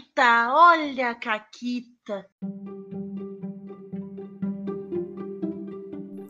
[0.00, 2.26] Caquita, olha a Caquita.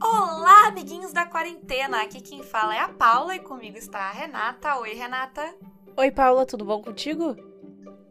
[0.02, 2.02] Olá, amiguinhos da quarentena.
[2.02, 4.76] Aqui quem fala é a Paula e comigo está a Renata.
[4.78, 5.54] Oi, Renata.
[5.96, 7.36] Oi, Paula, tudo bom contigo?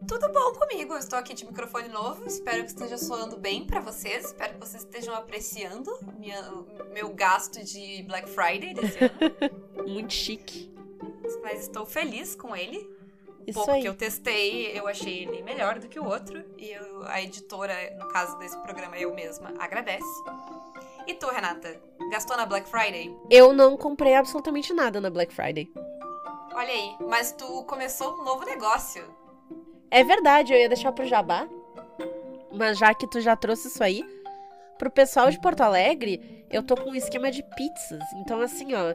[0.08, 0.94] Tudo bom comigo.
[0.94, 2.26] Eu estou aqui de microfone novo.
[2.26, 4.26] Espero que esteja soando bem para vocês.
[4.26, 6.41] Espero que vocês estejam apreciando minha,
[6.94, 9.88] meu gasto de Black Friday desse ano.
[9.88, 10.73] Muito chique.
[11.44, 12.98] Mas estou feliz com ele.
[13.50, 13.81] Isso pouco aí.
[13.81, 16.44] que eu testei, eu achei ele melhor do que o outro.
[16.57, 20.05] E eu- a editora, no caso desse programa, eu mesma, agradece.
[21.07, 21.80] E tu, Renata?
[22.12, 23.16] Gastou na Black Friday?
[23.30, 25.67] Eu não comprei absolutamente nada na Black Friday.
[26.54, 29.04] Olha aí, mas tu começou um novo negócio.
[29.91, 31.48] É verdade, eu ia deixar pro Jabá.
[32.52, 34.04] Mas já que tu já trouxe isso aí,
[34.77, 38.04] pro pessoal de Porto Alegre, eu tô com um esquema de pizzas.
[38.18, 38.93] Então, assim, ó.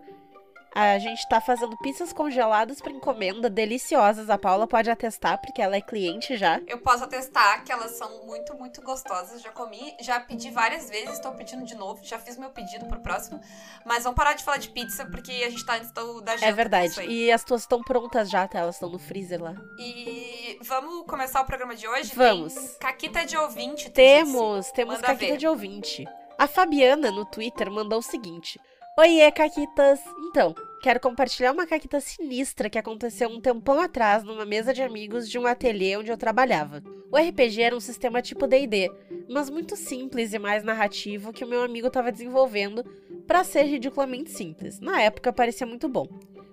[0.75, 4.29] A gente tá fazendo pizzas congeladas pra encomenda, deliciosas.
[4.29, 6.61] A Paula pode atestar, porque ela é cliente já.
[6.67, 9.41] Eu posso atestar que elas são muito, muito gostosas.
[9.41, 12.01] Já comi, já pedi várias vezes, estou pedindo de novo.
[12.03, 13.41] Já fiz meu pedido pro próximo.
[13.85, 16.47] Mas vamos parar de falar de pizza, porque a gente tá antes do- da janta.
[16.47, 17.03] É verdade.
[17.07, 18.59] E as tuas estão prontas já, tá?
[18.59, 19.55] Elas estão no freezer lá.
[19.79, 22.13] E vamos começar o programa de hoje?
[22.17, 22.53] Vamos.
[22.53, 25.39] Tem caquita de ouvinte, Temos, temos Manda Caquita ver.
[25.39, 26.05] de ouvinte.
[26.37, 28.59] A Fabiana, no Twitter, mandou o seguinte.
[28.99, 30.01] Oiê, Caquitas!
[30.29, 30.55] Então,
[30.85, 35.39] quero compartilhar uma Caquita sinistra que aconteceu um tempão atrás numa mesa de amigos de
[35.39, 36.83] um ateliê onde eu trabalhava.
[37.11, 38.93] O RPG era um sistema tipo D&D,
[39.27, 42.85] mas muito simples e mais narrativo que o meu amigo estava desenvolvendo
[43.27, 44.79] para ser ridiculamente simples.
[44.79, 46.07] Na época parecia muito bom.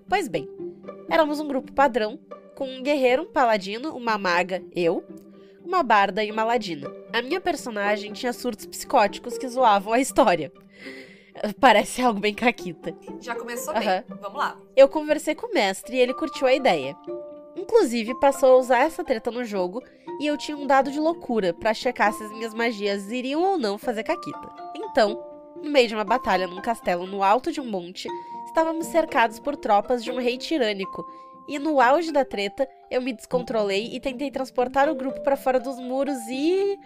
[0.08, 0.48] Pois bem,
[1.10, 2.18] éramos um grupo padrão,
[2.54, 5.04] com um guerreiro, um paladino, uma maga, eu,
[5.62, 6.90] uma barda e uma ladina.
[7.12, 10.50] A minha personagem tinha surtos psicóticos que zoavam a história.
[11.60, 12.94] Parece algo bem caquita.
[13.20, 14.04] Já começou bem.
[14.08, 14.56] Vamos lá.
[14.76, 16.96] Eu conversei com o mestre e ele curtiu a ideia.
[17.56, 19.82] Inclusive, passou a usar essa treta no jogo
[20.20, 23.58] e eu tinha um dado de loucura pra checar se as minhas magias iriam ou
[23.58, 24.52] não fazer caquita.
[24.74, 25.22] Então,
[25.62, 28.08] no meio de uma batalha num castelo no alto de um monte,
[28.46, 31.04] estávamos cercados por tropas de um rei tirânico.
[31.48, 35.58] E no auge da treta, eu me descontrolei e tentei transportar o grupo pra fora
[35.58, 36.78] dos muros e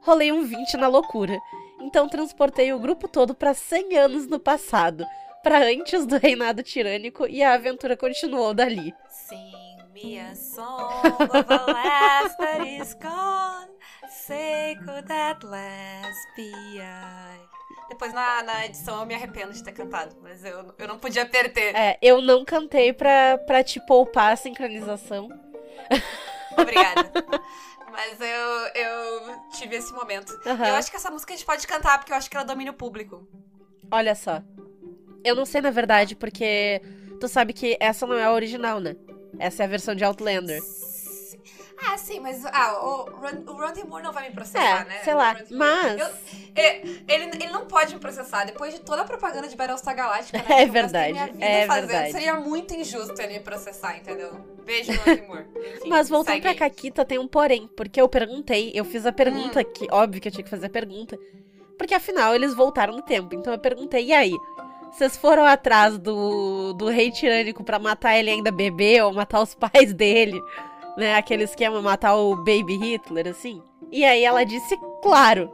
[0.00, 1.38] rolei um 20 na loucura.
[1.82, 5.04] Então transportei o grupo todo pra 100 anos no passado,
[5.42, 8.94] pra antes do reinado tirânico e a aventura continuou dali.
[9.08, 9.52] Sing
[9.92, 13.70] me a song of a last that is gone.
[14.08, 17.40] Say could that last be I?
[17.88, 21.26] Depois na, na edição eu me arrependo de ter cantado, mas eu, eu não podia
[21.26, 21.74] perder.
[21.74, 25.28] É, eu não cantei pra, pra te poupar a sincronização.
[26.56, 27.10] Obrigada.
[27.92, 30.32] Mas eu, eu tive esse momento.
[30.46, 30.68] Aham.
[30.68, 32.70] Eu acho que essa música a gente pode cantar, porque eu acho que ela domina
[32.70, 33.28] o público.
[33.90, 34.42] Olha só.
[35.22, 36.80] Eu não sei na verdade, porque
[37.20, 38.96] tu sabe que essa não é a original, né?
[39.38, 40.58] Essa é a versão de Outlander.
[41.84, 45.00] Ah, sim, mas ah, o, Ron- o Ron Moore não vai me processar, É, né?
[45.02, 46.06] sei lá, mas- Eu-
[46.54, 46.76] é,
[47.08, 48.44] ele, ele não pode me processar.
[48.44, 51.88] Depois de toda a propaganda de Battlestar Galactica, né, É verdade, minha vida é fazendo,
[51.88, 52.12] verdade.
[52.12, 54.32] Seria muito injusto ele me processar, entendeu?
[54.64, 55.46] Beijo, Ron Moore.
[55.56, 56.54] Enfim, Mas voltando pra.
[56.54, 59.64] Caquita, tem um porém, porque eu perguntei, eu fiz a pergunta Hum.
[59.74, 61.18] que, óbvio que eu tinha que fazer a pergunta,
[61.76, 64.32] porque afinal eles voltaram no tempo, então eu perguntei, e aí?
[64.92, 69.54] Vocês foram atrás do, do rei tirânico pra matar ele ainda bebê ou matar os
[69.56, 70.38] pais dele?
[70.96, 73.62] Né, aquele esquema matar o baby Hitler, assim?
[73.90, 75.50] E aí ela disse, claro.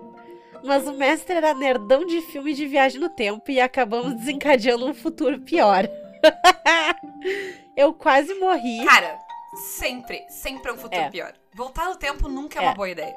[0.64, 4.94] Mas o mestre era nerdão de filme de viagem no tempo e acabamos desencadeando um
[4.94, 5.88] futuro pior.
[7.76, 8.84] eu quase morri.
[8.84, 9.18] Cara,
[9.54, 11.10] sempre, sempre é um futuro É.
[11.10, 11.32] pior.
[11.54, 12.68] Voltar no tempo nunca é, É.
[12.68, 13.14] uma boa ideia.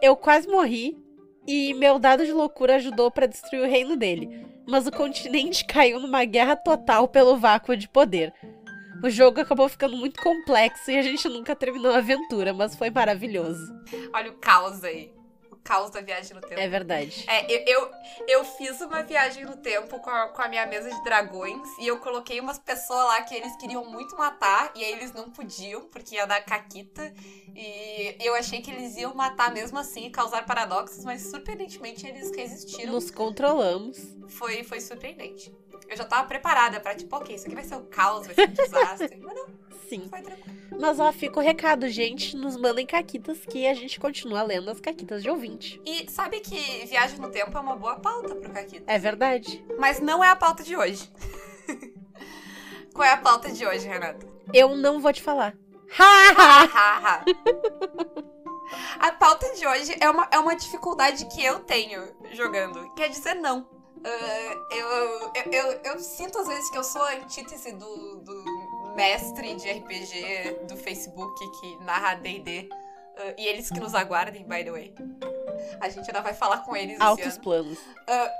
[0.00, 0.96] Eu quase morri
[1.46, 4.46] e meu dado de loucura ajudou pra destruir o reino dele.
[4.66, 8.32] Mas o continente caiu numa guerra total pelo vácuo de poder.
[9.02, 12.88] O jogo acabou ficando muito complexo e a gente nunca terminou a aventura, mas foi
[12.88, 13.72] maravilhoso.
[14.12, 15.12] Olha o caos aí.
[15.50, 16.60] O caos da viagem no tempo.
[16.60, 17.24] É verdade.
[17.28, 17.90] É, eu, eu,
[18.28, 21.86] eu fiz uma viagem no tempo com a, com a minha mesa de dragões e
[21.86, 25.82] eu coloquei umas pessoas lá que eles queriam muito matar e aí eles não podiam
[25.88, 27.12] porque ia dar caquita.
[27.54, 32.30] E eu achei que eles iam matar mesmo assim e causar paradoxos, mas surpreendentemente eles
[32.34, 32.92] resistiram.
[32.92, 33.98] Nos controlamos.
[34.28, 35.52] Foi, foi surpreendente.
[35.88, 38.48] Eu já tava preparada pra, tipo, ok, isso aqui vai ser um caos, vai ser
[38.48, 39.18] um desastre.
[39.20, 39.46] mas não,
[39.88, 40.08] Sim.
[40.08, 40.62] foi tranquilo.
[40.80, 42.34] Mas ó, fica o recado, gente.
[42.36, 45.80] Nos mandem caquitas que a gente continua lendo as caquitas de ouvinte.
[45.84, 48.90] E sabe que viagem no tempo é uma boa pauta pro caquita.
[48.90, 49.64] É verdade.
[49.78, 51.10] Mas não é a pauta de hoje.
[52.94, 54.26] Qual é a pauta de hoje, Renata?
[54.52, 55.54] Eu não vou te falar.
[55.98, 57.24] Ha!
[58.98, 62.02] A pauta de hoje é uma, é uma dificuldade que eu tenho
[62.32, 62.92] jogando.
[62.94, 63.68] Quer dizer, não.
[64.04, 68.94] Ah, eu, eu, eu, eu sinto às vezes que eu sou a antítese do, do
[68.96, 72.68] mestre de RPG do Facebook que narra DD
[73.12, 74.94] Uh, e eles que nos aguardem, by the way.
[75.80, 77.78] A gente ainda vai falar com eles Altos planos.
[77.78, 78.30] Uh,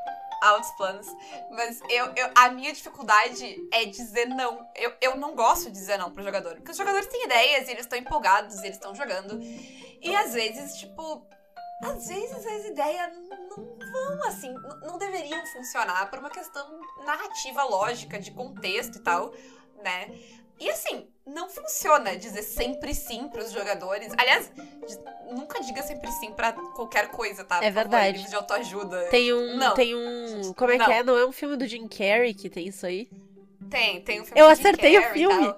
[0.42, 1.06] altos planos.
[1.50, 4.66] Mas eu, eu, a minha dificuldade é dizer não.
[4.74, 6.56] Eu, eu não gosto de dizer não pro jogador.
[6.56, 9.38] Porque os jogadores têm ideias, e eles estão empolgados, e eles estão jogando.
[10.00, 11.26] E às vezes, tipo.
[11.82, 13.12] Às vezes as ideias
[13.50, 19.34] não vão assim, não deveriam funcionar por uma questão narrativa, lógica, de contexto e tal,
[19.82, 20.10] né?
[20.60, 24.12] E assim, não funciona dizer sempre sim pros jogadores.
[24.16, 24.52] Aliás,
[25.32, 27.56] nunca diga sempre sim pra qualquer coisa, tá?
[27.56, 28.12] É Por favor, verdade.
[28.12, 29.08] livros de autoajuda.
[29.10, 29.56] Tem um.
[29.56, 29.74] Não.
[29.74, 30.52] Tem um.
[30.54, 30.86] Como é Não.
[30.86, 31.02] que é?
[31.02, 33.08] Não é um filme do Jim Carrey que tem isso aí?
[33.68, 35.54] Tem, tem um filme Eu do Jim acertei o Carrey e filme.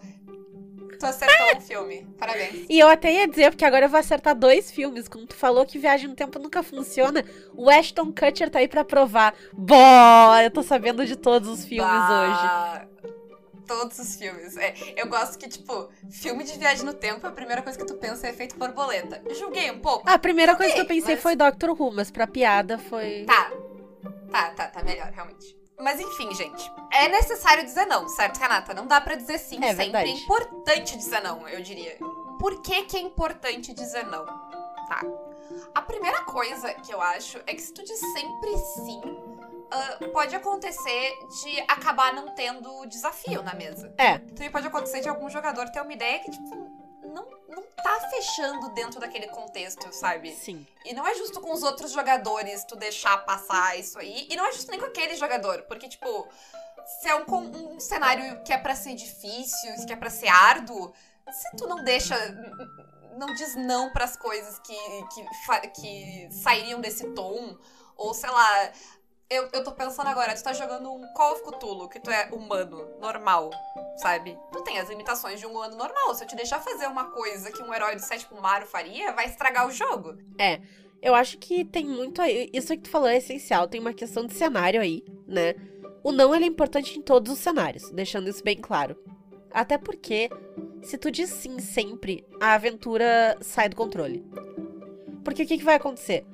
[1.04, 2.06] Tu acertou um filme.
[2.18, 2.66] Parabéns.
[2.68, 5.06] E eu até ia dizer, porque agora eu vou acertar dois filmes.
[5.08, 7.24] Como tu falou que Viagem no Tempo nunca funciona,
[7.54, 9.34] o Ashton Kutcher tá aí pra provar.
[9.52, 10.36] Bó!
[10.38, 12.42] Eu tô sabendo de todos os filmes hoje.
[12.42, 12.86] Bah,
[13.66, 14.56] Todos os filmes.
[14.58, 17.94] É, eu gosto que, tipo, filme de viagem no tempo, a primeira coisa que tu
[17.94, 19.22] pensa é efeito borboleta.
[19.34, 20.08] Julguei um pouco.
[20.08, 23.24] A primeira coisa que eu pensei mas- foi Doctor Who, mas pra piada foi.
[23.26, 23.50] Tá.
[24.30, 25.56] Tá, tá, tá melhor, realmente.
[25.78, 26.70] Mas enfim, gente.
[26.92, 28.72] É necessário dizer não, certo, Renata?
[28.74, 29.84] Não dá pra dizer sim É sempre.
[29.84, 30.10] verdade.
[30.10, 31.96] É importante dizer não, eu diria.
[32.38, 34.24] Por que que é importante dizer não?
[34.24, 35.00] Tá.
[35.74, 39.00] A primeira coisa que eu acho é que se tu diz sempre sim,
[39.70, 41.12] ah, pode acontecer
[41.42, 43.92] de acabar não tendo desafio na mesa.
[43.98, 44.18] É.
[44.18, 48.70] Também pode acontecer de algum jogador ter uma ideia que, tipo, não, não tá fechando
[48.70, 50.32] dentro daquele contexto, sabe?
[50.32, 50.66] Sim.
[50.84, 54.26] E não é justo com os outros jogadores tu deixar passar isso aí.
[54.30, 55.62] E não é justo nem com aquele jogador.
[55.62, 56.28] Porque, tipo,
[56.86, 60.92] se é um, um cenário que é pra ser difícil, que é pra ser árduo,
[61.30, 62.16] se tu não deixa.
[63.16, 64.76] Não diz não pras coisas que,
[65.14, 67.56] que, que sairiam desse tom.
[67.96, 68.72] Ou sei lá.
[69.28, 72.28] Eu, eu tô pensando agora, tu tá jogando um Call of Cthulhu, que tu é
[72.30, 73.50] humano, normal,
[73.96, 74.38] sabe?
[74.52, 76.14] Tu tem as limitações de um humano normal.
[76.14, 79.26] Se eu te deixar fazer uma coisa que um herói do sétimo Mario faria, vai
[79.26, 80.18] estragar o jogo.
[81.00, 82.50] Eu acho que tem muito aí.
[82.52, 83.66] Isso que tu falou é essencial.
[83.66, 85.54] Tem uma questão de cenário aí, né?
[86.02, 88.96] O não ele é importante em todos os cenários, deixando isso bem claro.
[89.50, 90.28] Até porque,
[90.82, 94.24] se tu diz sim sempre, a aventura sai do controle.
[95.24, 96.26] Porque o que, que vai acontecer?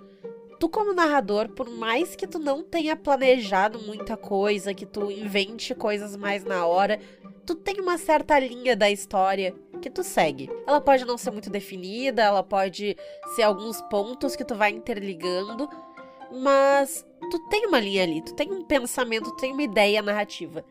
[0.61, 5.75] Tu, como narrador, por mais que tu não tenha planejado muita coisa, que tu invente
[5.75, 7.01] coisas mais na hora,
[7.47, 10.51] tu tem uma certa linha da história que tu segue.
[10.67, 12.95] Ela pode não ser muito definida, ela pode
[13.35, 15.67] ser alguns pontos que tu vai interligando,
[16.31, 20.63] mas tu tem uma linha ali, tu tem um pensamento, tu tem uma ideia narrativa.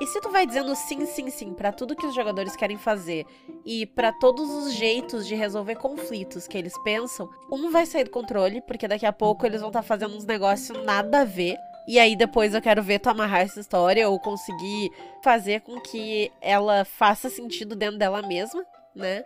[0.00, 3.24] E se tu vai dizendo sim, sim, sim pra tudo que os jogadores querem fazer
[3.64, 8.10] e pra todos os jeitos de resolver conflitos que eles pensam, um vai sair do
[8.10, 11.56] controle, porque daqui a pouco eles vão estar fazendo uns negócios nada a ver.
[11.88, 14.90] E aí depois eu quero ver tu amarrar essa história ou conseguir
[15.22, 19.24] fazer com que ela faça sentido dentro dela mesma, né?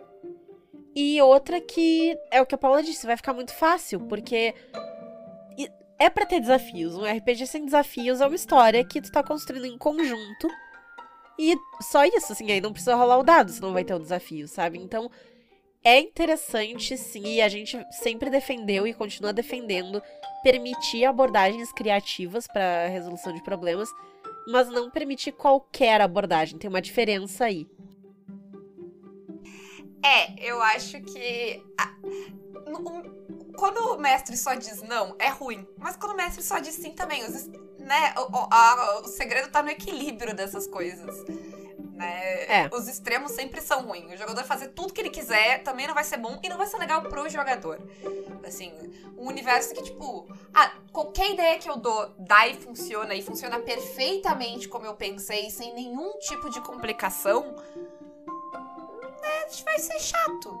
[0.95, 4.53] E outra que é o que a Paula disse, vai ficar muito fácil, porque
[6.01, 6.95] é pra ter desafios.
[6.95, 10.47] Um RPG sem desafios é uma história que tu tá construindo em conjunto.
[11.37, 14.47] E só isso, assim, aí não precisa rolar o dado, senão vai ter o desafio,
[14.47, 14.79] sabe?
[14.79, 15.11] Então,
[15.83, 20.01] é interessante, sim, e a gente sempre defendeu e continua defendendo
[20.41, 23.89] permitir abordagens criativas pra resolução de problemas,
[24.47, 26.57] mas não permitir qualquer abordagem.
[26.57, 27.67] Tem uma diferença aí.
[30.03, 31.63] É, eu acho que.
[33.61, 35.67] Quando o mestre só diz não, é ruim.
[35.77, 37.45] Mas quando o mestre só diz sim também, os,
[37.77, 41.15] né, o, o- a- o segredo tá no equilíbrio dessas coisas.
[41.93, 42.45] Né?
[42.63, 42.69] É.
[42.73, 44.11] Os extremos sempre são ruins.
[44.11, 46.65] O jogador fazer tudo que ele quiser também não vai ser bom e não vai
[46.65, 47.79] ser legal pro jogador.
[48.43, 48.73] Assim,
[49.15, 53.59] um universo que, tipo, ah, qualquer ideia que eu dou dá e funciona, e funciona
[53.59, 57.53] perfeitamente como eu pensei, sem nenhum tipo de complicação,
[59.21, 60.59] né, vai ser chato.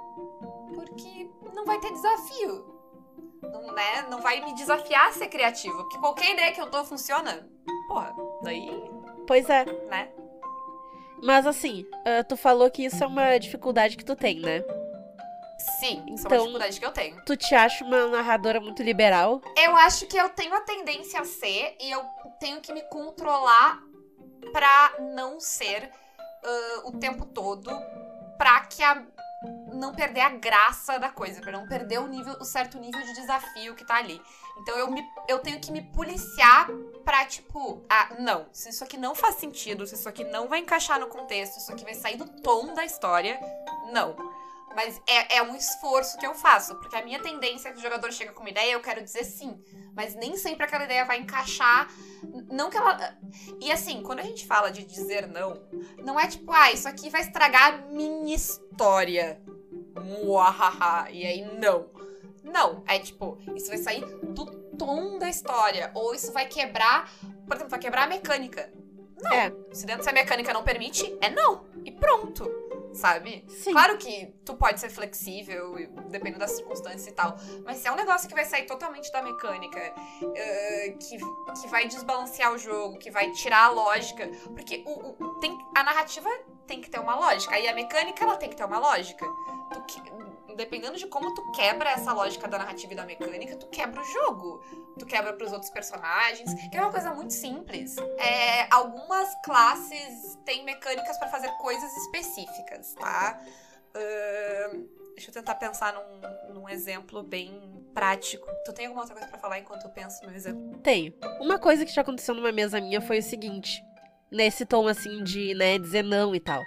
[0.75, 2.80] Porque não vai ter desafio.
[3.41, 5.75] Não, né, não vai me desafiar a ser criativo.
[5.83, 7.47] Porque qualquer ideia que eu dou funciona.
[7.87, 8.69] Porra, daí,
[9.27, 9.65] Pois é.
[9.89, 10.09] né?
[11.23, 14.63] Mas assim, ah, tu falou que isso é uma dificuldade que tu tem, né?
[15.79, 17.23] Sim, isso é Então- uma dificuldade que eu tenho.
[17.25, 19.41] Tu te acha uma narradora muito liberal?
[19.55, 22.03] Eu acho que eu tenho a tendência a ser e eu
[22.39, 23.79] tenho que me controlar
[24.51, 25.91] pra não ser
[26.43, 27.69] ah, o tempo todo,
[28.39, 29.03] pra que a
[29.71, 33.13] não perder a graça da coisa, pra não perder o nível, o certo nível de
[33.13, 34.21] desafio que tá ali.
[34.57, 36.67] Então eu, me, eu tenho que me policiar
[37.03, 40.59] pra, tipo, ah, não, se isso aqui não faz sentido, se isso aqui não vai
[40.59, 43.39] encaixar no contexto, isso aqui vai sair do tom da história,
[43.91, 44.15] não.
[44.75, 47.81] Mas é, é um esforço que eu faço, porque a minha tendência é que o
[47.81, 49.61] jogador chega com uma ideia, eu quero dizer sim.
[49.93, 51.89] Mas nem sempre aquela ideia vai encaixar.
[52.49, 53.17] Não que ela.
[53.59, 55.61] E assim, quando a gente fala de dizer não,
[55.97, 59.41] não é tipo, ah, isso aqui vai estragar a minha história.
[59.99, 61.89] Muahaha, e aí não.
[62.43, 64.45] Não, é tipo, isso vai sair do
[64.77, 67.09] tom da história, ou isso vai quebrar,
[67.45, 68.71] por exemplo, vai quebrar a mecânica.
[69.21, 69.53] Não, É.
[69.71, 72.49] se dentro da mecânica não permite, é não, e pronto,
[72.93, 73.45] sabe?
[73.49, 73.71] Sim.
[73.71, 77.35] Claro que tu pode ser flexível, e- dependendo das circunstâncias e tal.
[77.65, 79.79] Mas se é um negócio que vai sair totalmente da mecânica,
[80.35, 81.17] eh, que,
[81.61, 84.27] que vai desbalancear o jogo, que vai tirar a lógica.
[84.53, 86.29] Porque o, o- tem, a narrativa
[86.67, 87.55] tem que ter uma lógica.
[87.55, 89.25] Aí a mecânica ela tem que ter uma lógica.
[89.73, 90.01] Tu que-
[90.55, 94.03] dependendo de como tu quebra essa lógica da narrativa e da mecânica, tu quebra o
[94.03, 94.63] jogo.
[94.97, 96.53] Tu quebra pros outros personagens.
[96.69, 97.97] Que é uma coisa muito simples.
[98.17, 103.39] É, algumas classes têm mecânicas pra fazer coisas específicas, tá?
[103.95, 108.47] Ahn, deixa eu tentar pensar num, num exemplo bem prático.
[108.65, 110.77] Tu tem alguma outra coisa pra falar enquanto eu penso no exemplo?
[110.79, 111.13] Tenho.
[111.39, 113.83] Uma coisa que já aconteceu numa mesa minha foi o seguinte.
[114.31, 116.61] Nesse tom, assim, de, né, dizer não e tal.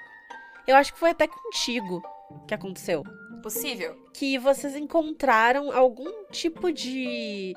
[0.66, 2.02] Eu acho que foi até contigo
[2.46, 3.02] que aconteceu.
[3.44, 3.94] Possível?
[4.14, 7.52] Que vocês encontraram algum tipo de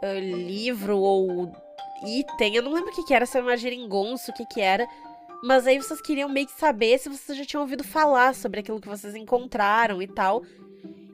[0.00, 1.52] ah, livro ou
[2.06, 2.54] item.
[2.54, 4.86] Eu não lembro o que, que era, se era uma geringonça, o que, que era.
[5.42, 8.80] Mas aí vocês queriam meio que saber se vocês já tinham ouvido falar sobre aquilo
[8.80, 10.44] que vocês encontraram e tal.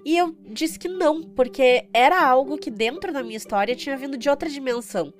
[0.05, 4.19] E eu disse que não, porque era algo que dentro da minha história tinha vindo
[4.19, 5.15] de outra dimensão.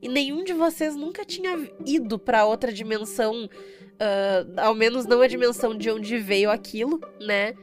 [0.00, 3.50] E nenhum de vocês nunca tinha ido pra outra dimensão,
[3.98, 7.54] ah, ao menos não a dimensão de onde veio aquilo, né?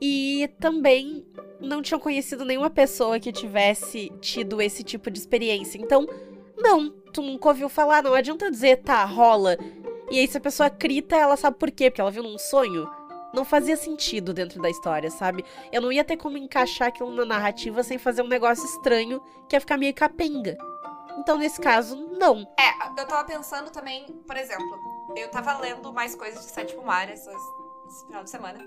[0.00, 1.26] E também
[1.60, 5.78] não tinham conhecido nenhuma pessoa que tivesse tido esse tipo de experiência.
[5.78, 6.06] Então,
[6.56, 9.56] não, tu nunca ouviu falar, não adianta dizer, tá, rola.
[10.10, 12.88] E aí, se a pessoa crita, ela sabe por quê, porque ela viu num sonho.
[13.32, 15.44] Não fazia sentido dentro da história, sabe?
[15.72, 19.56] Eu não ia ter como encaixar aquilo na narrativa sem fazer um negócio estranho que
[19.56, 20.56] ia ficar meio capenga.
[21.18, 22.46] Então, nesse caso, não.
[22.58, 24.78] É, eu tava pensando também, por exemplo,
[25.16, 27.40] eu tava lendo mais coisas de Sétimo Mar essas,
[27.88, 28.58] esse final de semana.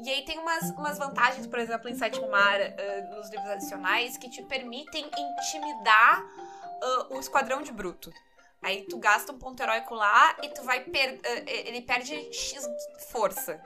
[0.00, 4.16] E aí tem umas, umas vantagens, por exemplo, em Sétimo Mar, ah, nos livros adicionais,
[4.16, 6.24] que te permitem intimidar
[6.82, 8.12] ah, o esquadrão de bruto.
[8.62, 12.66] Aí tu gasta um ponto heróico lá e tu vai per ah, ele perde X
[13.10, 13.60] força.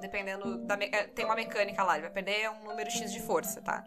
[0.00, 0.76] Dependendo da.
[1.14, 3.84] Tem uma mecânica lá, ele vai perder um número X de força, tá?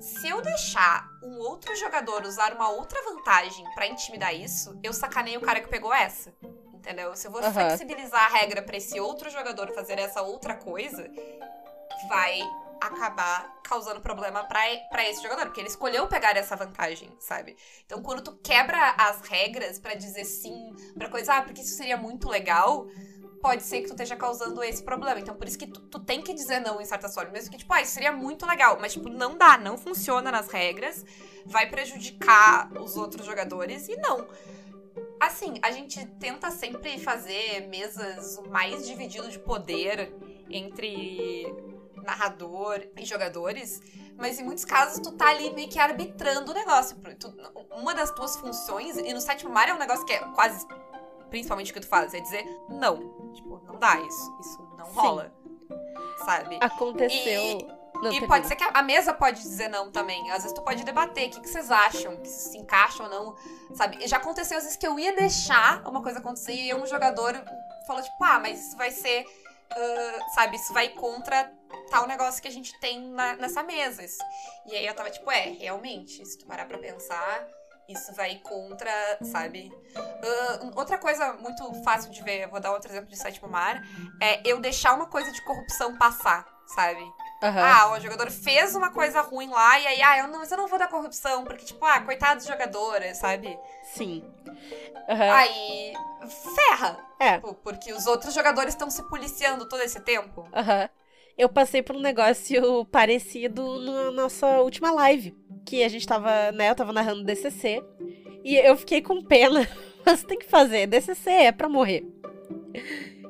[0.00, 5.38] Se eu deixar um outro jogador usar uma outra vantagem pra intimidar isso, eu sacaneio
[5.38, 6.34] o cara que pegou essa.
[6.86, 7.16] Entendeu?
[7.16, 7.52] Se eu vou Aham.
[7.52, 11.10] flexibilizar a regra pra esse outro jogador fazer essa outra coisa,
[12.08, 12.40] vai
[12.80, 17.56] acabar causando problema pra esse jogador, porque ele escolheu pegar essa vantagem, sabe?
[17.84, 21.96] Então, quando tu quebra as regras pra dizer sim pra coisa, ah, porque isso seria
[21.96, 22.86] muito legal,
[23.42, 25.18] pode ser que tu esteja causando esse problema.
[25.18, 27.32] Então, por isso que tu, tu tem que dizer não em certas formas.
[27.32, 28.78] Mesmo que, tipo, ah, isso seria muito legal.
[28.80, 31.04] Mas, tipo, não dá, não funciona nas regras.
[31.44, 34.28] Vai prejudicar os outros jogadores e não.
[35.20, 40.14] Assim, a gente tenta sempre fazer mesas o mais dividido de poder
[40.50, 41.54] entre
[42.04, 43.80] narrador e jogadores,
[44.16, 46.96] mas em muitos casos tu tá ali meio que arbitrando o negócio.
[47.18, 47.34] Tu-
[47.72, 50.66] uma das tuas funções, e no sétimo mar é um negócio que é quase
[51.30, 53.32] principalmente o que tu faz, é dizer não.
[53.32, 54.38] Tipo, não dá isso.
[54.40, 54.94] Isso não Sim.
[54.94, 55.34] rola.
[56.24, 56.58] Sabe?
[56.60, 57.58] Aconteceu.
[58.02, 60.30] Não, E pode ser que a mesa pode dizer não também.
[60.30, 63.36] Às vezes tu pode debater o que, que vocês acham, que se encaixa ou não,
[63.74, 64.06] sabe?
[64.06, 67.34] Já aconteceu às vezes que eu ia deixar uma coisa acontecer e um jogador
[67.86, 69.24] falou tipo, ah, mas isso vai ser,
[69.70, 71.52] ah, sabe, isso vai contra
[71.90, 74.02] tal negócio que a gente tem na- nessa mesa.
[74.04, 74.22] Isso-
[74.66, 77.46] E aí eu tava tipo, é, realmente, se tu parar pra pensar,
[77.88, 78.90] isso vai contra,
[79.30, 79.70] sabe?
[79.96, 83.80] Ah, outra coisa muito fácil de ver, vou dar outro exemplo de Sétimo Mar,
[84.20, 87.00] é eu deixar uma coisa de corrupção passar, sabe?
[87.42, 87.62] Aham.
[87.62, 90.56] Ah, o jogador fez uma coisa ruim lá e aí, ah, eu não, mas eu
[90.56, 93.58] não vou dar corrupção, porque, tipo, ah, coitado do jogador, sabe?
[93.82, 94.24] Sim.
[95.08, 95.32] Aham.
[95.32, 95.92] Aí
[96.54, 96.98] ferra.
[97.20, 97.34] É.
[97.36, 100.48] Tipo, porque os outros jogadores estão se policiando todo esse tempo.
[100.54, 100.88] Aham.
[101.38, 105.36] Eu passei por um negócio parecido na nossa última live.
[105.66, 106.70] Que a gente tava, né?
[106.70, 107.84] Eu tava narrando DCC.
[108.42, 109.68] E eu fiquei com pena.
[110.04, 110.86] Mas tem que fazer.
[110.86, 112.06] DCC é pra morrer.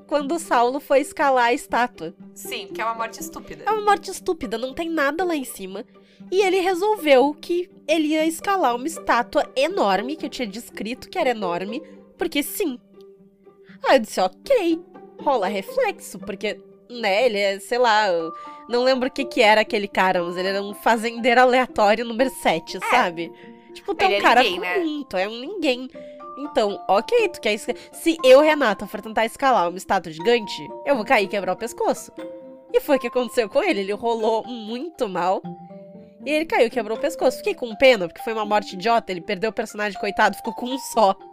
[0.07, 2.15] Quando o Saulo foi escalar a estátua.
[2.35, 3.65] Sim, que é uma morte estúpida.
[3.67, 5.85] É uma morte estúpida, não tem nada lá em cima.
[6.31, 11.19] E ele resolveu que ele ia escalar uma estátua enorme, que eu tinha descrito que
[11.19, 11.83] era enorme,
[12.17, 12.79] porque sim.
[13.85, 14.81] Aí eu disse, ok,
[15.21, 16.61] rola reflexo, porque,
[16.91, 18.07] né, ele é, sei lá,
[18.69, 22.31] não lembro o que que era aquele cara, mas ele era um fazendeiro aleatório número
[22.31, 23.31] 7, sabe?
[23.73, 24.75] Tipo, tu é um é cara ninguém, né?
[24.75, 25.91] comum, tu é um ninguém.
[26.39, 27.75] Então, ok, tu quer esca...
[27.93, 31.57] Se eu, Renata, for tentar escalar uma estátua gigante, eu vou cair e quebrar o
[31.57, 32.13] pescoço.
[32.73, 33.81] E foi o que aconteceu com ele.
[33.81, 35.41] Ele rolou muito mal.
[36.25, 37.39] E ele caiu, quebrou o pescoço.
[37.39, 39.13] Fiquei com pena, porque foi uma morte idiota.
[39.13, 41.15] Ele perdeu o personagem, coitado, ficou com um só.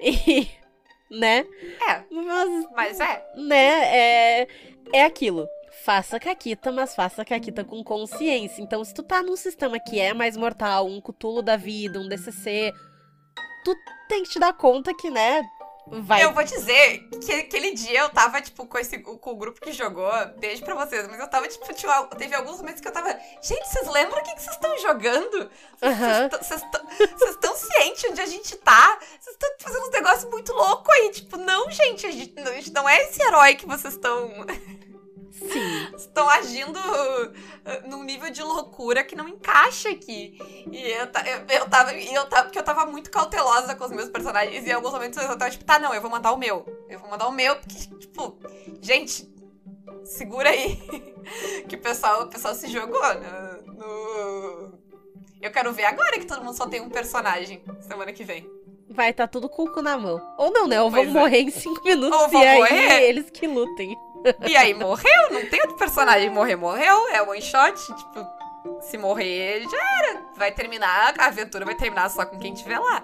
[0.00, 0.46] E.
[1.10, 1.44] Né?
[1.88, 3.26] É, Mas, mas é.
[3.34, 4.48] né, é.
[4.92, 5.48] É aquilo.
[5.84, 8.62] faça caquita, mas faça caquita com consciência.
[8.62, 12.08] Então, se tu tá num sistema que é mais mortal, um cutulo da vida, um
[12.08, 12.72] DCC,
[13.64, 13.74] tu
[14.08, 15.42] tem que te dar conta que, né,
[15.86, 16.24] vai...
[16.24, 19.72] Eu vou dizer que aquele dia eu tava, tipo, com, esse, com o grupo que
[19.72, 23.10] jogou, beijo pra vocês, mas eu tava, tipo, tinha, teve alguns momentos que eu tava,
[23.42, 25.50] gente, vocês lembram o que, que vocês estão jogando?
[25.80, 27.30] Vocês Uhum.
[27.30, 28.98] estão cientes onde a gente tá?
[29.20, 32.72] Vocês estão fazendo uns negócios muito loucos aí, tipo, não, gente, a gente, a gente
[32.72, 34.30] não é esse herói que vocês estão
[35.30, 35.94] Sim.
[35.96, 40.38] estão agindo uh, num nível de loucura que não encaixa aqui.
[40.70, 41.92] E eu, eu, eu tava.
[41.94, 44.66] Eu tava porque eu tava muito cautelosa com os meus personagens.
[44.66, 46.66] E em alguns momentos eu tava tipo, tá, não, eu vou mandar o meu.
[46.88, 48.38] Eu vou mandar o meu, porque, tipo,
[48.80, 49.28] gente,
[50.04, 50.76] segura aí.
[51.68, 54.78] que o pessoal, o pessoal se jogou no, no-
[55.40, 58.48] Eu quero ver agora que todo mundo só tem um personagem semana que vem.
[58.90, 60.20] Vai tá tudo com o cu na mão.
[60.38, 60.80] Ou não, né?
[60.80, 61.06] Ou vão é.
[61.06, 63.02] morrer em cinco minutos Ou e aí morrer.
[63.02, 63.94] eles que lutem.
[64.46, 66.30] E aí morreu, não tem outro personagem.
[66.30, 68.26] Morrer, morreu, é one shot, tipo,
[68.82, 70.22] se morrer, já era.
[70.36, 73.02] Vai terminar, a aventura vai terminar só com quem tiver lá.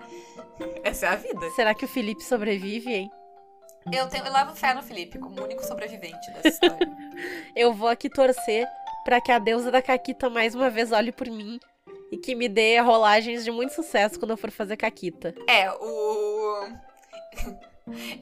[0.83, 1.50] Essa é a vida.
[1.50, 3.11] Será que o Felipe sobrevive, hein?
[3.92, 6.90] Eu, tenho, eu levo fé no Felipe como o único sobrevivente dessa história.
[7.54, 8.66] Eu vou aqui torcer
[9.04, 11.61] pra que a deusa da Caquita mais uma vez olhe por mim
[12.11, 15.35] e que me dê rolagens de muito sucesso quando eu for fazer Caquita.
[15.47, 16.68] é, o.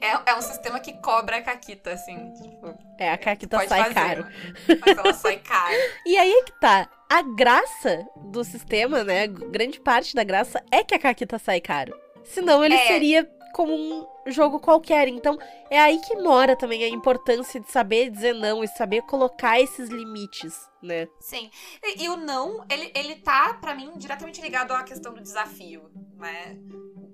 [0.01, 2.33] É, é um sistema que cobra a Caquita, assim.
[2.33, 4.27] Tipo, É, a Caquita sai fazer, caro.
[4.85, 5.75] Mas ela sai caro.
[6.05, 6.89] E aí é que tá.
[7.09, 9.27] A graça do sistema, né?
[9.27, 11.95] Grande parte da graça é que a Caquita sai caro.
[12.23, 12.87] Senão ele É.
[12.87, 15.07] seria como um jogo qualquer.
[15.07, 15.37] Então
[15.69, 19.89] é aí que mora também a importância de saber dizer não e saber colocar esses
[19.89, 21.07] limites, né?
[21.19, 21.49] Sim.
[21.83, 25.89] E, e o não, ele, ele tá, pra mim, diretamente ligado à questão do desafio,
[26.17, 26.57] né?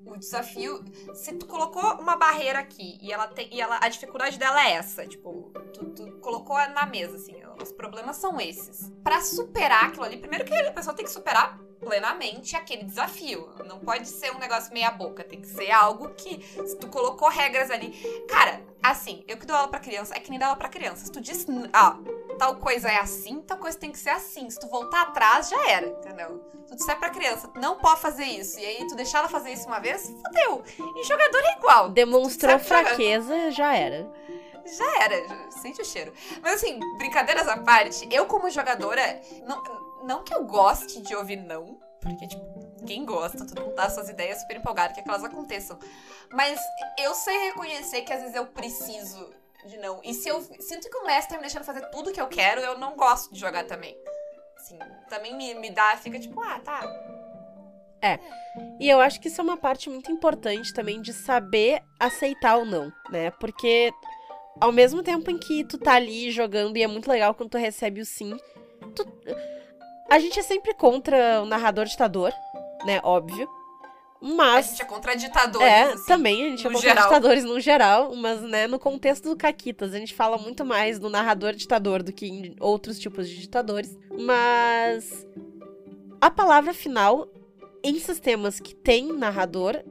[0.10, 3.48] O desafio, se tu colocou uma barreira aqui e ela tem.
[3.54, 5.06] E ela, a dificuldade dela é essa.
[5.06, 8.92] Tipo, tu, tu colocou na mesa, assim, os problemas são esses.
[9.04, 13.50] Pra superar aquilo ali, primeiro que a pessoa tem que superar plenamente aquele desafio.
[13.66, 17.30] Não pode ser um negócio meia boca, tem que ser algo que se tu colocou
[17.30, 17.92] regras ali,
[18.28, 21.06] cara, assim, eu que dou aula pra criança, é que nem dá aula pra criança.
[21.06, 21.98] Se tu diz, ó,
[22.40, 24.50] tal coisa é assim, tal coisa tem que ser assim.
[24.50, 26.40] Se tu voltar atrás, já era, entendeu?
[26.68, 29.68] Tu disser pra criança, não pode fazer isso, e aí tu deixar ela fazer isso
[29.68, 30.64] uma vez, fodeu.
[30.96, 31.90] E jogador é igual.
[31.90, 34.12] Demonstrou fraqueza, já era.
[34.66, 36.14] Já era, já- sente o cheiro.
[36.42, 39.64] Mas assim, brincadeiras à parte, eu como jogadora, não,
[40.06, 44.08] não que eu goste de ouvir não, porque, tipo, quem gosta, todo mundo dá suas
[44.10, 45.78] ideias super empolgado, que elas aconteçam.
[46.32, 46.60] Mas
[47.00, 49.32] eu sei reconhecer que às vezes eu preciso
[49.66, 50.02] de não.
[50.04, 52.62] E se eu sinto que o mestre tá me deixando fazer tudo que eu quero,
[52.62, 53.98] eu não gosto de jogar também.
[54.56, 54.78] Assim,
[55.10, 56.82] também me, me dá, fica tipo, ah, tá.
[58.80, 62.66] E eu acho que isso é uma parte muito importante também de saber aceitar ou
[62.66, 63.32] não, né?
[63.32, 63.92] Porque
[64.60, 67.58] ao mesmo tempo em que tu tá ali jogando e é muito legal quando tu
[67.58, 68.38] recebe o sim,
[68.96, 69.06] tu...
[70.10, 72.34] a gente é sempre contra o narrador ditador,
[72.86, 73.00] né?
[73.04, 73.50] Óbvio.
[74.22, 76.06] A Mas gente é contra ditadores, é, assim.
[76.06, 77.04] também a gente é contra geral.
[77.06, 81.10] ditadores no geral, mas né, no contexto do Caquitas, a gente fala muito mais do
[81.10, 83.98] narrador ditador do que em outros tipos de ditadores.
[84.18, 85.26] Mas
[86.20, 87.28] a palavra final
[87.84, 89.82] em sistemas que tem narrador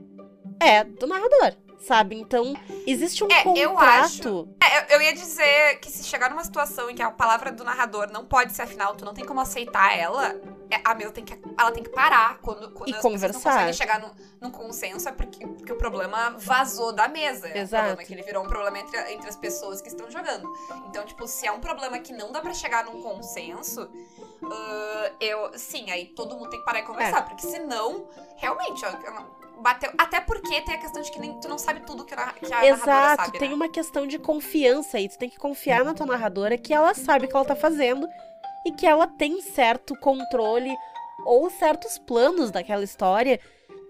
[0.61, 2.17] é do narrador, sabe?
[2.17, 2.55] Então,
[2.87, 4.49] existe um É, eu contrato.
[4.63, 8.11] É, eu, ia dizer que se chegar numa situação em que a palavra do narrador
[8.13, 10.35] não pode ser a final, tu não tem como aceitar ela,
[10.71, 12.39] é, a mesa tem que, ela tem que parar.
[12.39, 13.51] Quando, quando E as pessoas não conversar.
[13.51, 14.11] conseguem chegar num,
[14.41, 17.49] num consenso, é porque, porque o problema vazou da mesa.
[17.49, 17.83] É, O Exato.
[17.85, 20.49] problema é que ele virou um problema entre, entre as pessoas que estão jogando.
[20.89, 23.89] Então, tipo, se é um problema que não dá pra chegar num consenso,
[24.51, 25.51] ah, eu.
[25.59, 26.85] Sim, aí todo mundo tem que parar e É.
[26.85, 27.23] conversar.
[27.23, 28.91] Porque senão, realmente, ó,
[29.61, 29.91] bateu.
[29.99, 32.53] Até porque tem a questão de que nem, tu não sabe tudo que a, que
[32.53, 33.39] a Exato, sabe.
[33.39, 33.55] tem né?
[33.55, 35.09] uma questão de confiança aí.
[35.09, 38.09] Tu tem que confiar na tua narradora que ela sabe o que ela tá fazendo
[38.67, 40.75] e que ela tem certo controle
[41.25, 43.41] ou certos planos daquela história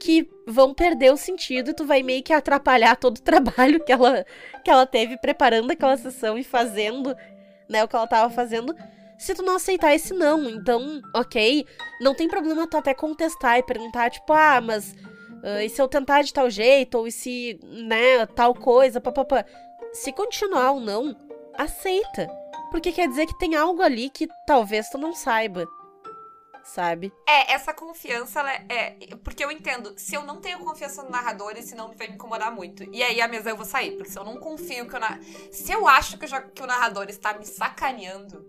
[0.00, 3.92] que vão perder o sentido e tu vai meio que atrapalhar todo o trabalho que
[3.92, 4.24] ela,
[4.64, 7.16] que ela teve preparando aquela sessão e fazendo,
[7.68, 8.74] né, o que ela tava fazendo.
[9.18, 11.66] Se tu não aceitar esse não, então, ok,
[12.00, 14.94] não tem problema tu até contestar e perguntar, tipo, ah, mas
[15.42, 19.44] ah, e se eu tentar de tal jeito, ou se, né, tal coisa, papapá.
[19.92, 21.16] Se continuar ou não,
[21.54, 22.28] aceita.
[22.70, 25.66] Porque quer dizer que tem algo ali que talvez tu não saiba.
[26.64, 27.10] Sabe?
[27.26, 31.08] É, essa confiança, ela é, é- Porque eu entendo, se eu não tenho confiança no
[31.08, 32.84] narrador, esse não vai me incomodar muito.
[32.92, 35.18] E aí a mesa eu vou sair, porque se eu não confio que o na...
[35.50, 38.44] Se eu acho que o, jo- que o narrador está me sacaneando,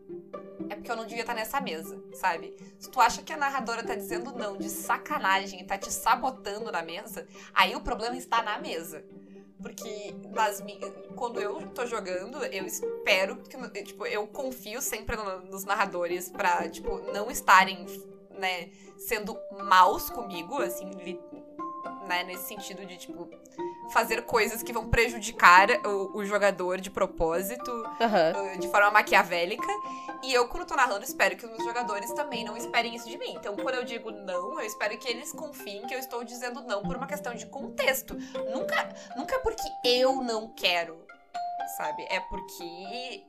[0.69, 2.55] é porque eu não devia estar nessa mesa, sabe?
[2.77, 6.71] Se tu acha que a narradora tá dizendo não de sacanagem e tá te sabotando
[6.71, 9.03] na mesa, aí o problema está na mesa.
[9.61, 10.63] Porque nas
[11.15, 13.83] quando eu tô jogando, eu espero que.
[13.83, 17.85] Tipo, eu confio sempre no, nos narradores pra, tipo, não estarem,
[18.31, 20.89] né, sendo maus comigo, assim,
[22.07, 23.29] né, nesse sentido de, tipo,
[23.91, 28.59] fazer coisas que vão prejudicar o, o jogador de propósito, uhum.
[28.59, 29.67] de forma maquiavélica.
[30.23, 33.17] E eu, quando tô narrando, espero que os meus jogadores também não esperem isso de
[33.17, 33.35] mim.
[33.35, 36.81] Então, quando eu digo não, eu espero que eles confiem que eu estou dizendo não
[36.81, 38.15] por uma questão de contexto.
[38.51, 41.05] Nunca, nunca é porque eu não quero,
[41.77, 42.05] sabe?
[42.09, 43.23] É porque